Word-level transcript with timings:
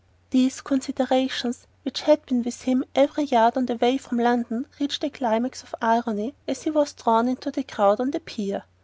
These 0.31 0.61
considerations, 0.61 1.67
which 1.83 2.01
had 2.01 2.25
been 2.25 2.41
with 2.41 2.63
him 2.63 2.83
every 2.95 3.25
yard 3.25 3.55
of 3.55 3.67
the 3.67 3.75
way 3.75 3.99
from 3.99 4.17
London, 4.17 4.65
reached 4.79 5.03
a 5.03 5.11
climax 5.11 5.61
of 5.61 5.75
irony 5.79 6.33
as 6.47 6.63
he 6.63 6.71
was 6.71 6.93
drawn 6.93 7.27
into 7.27 7.51
the 7.51 7.61
crowd 7.61 7.99
on 7.99 8.09
the 8.09 8.19
pier. 8.19 8.63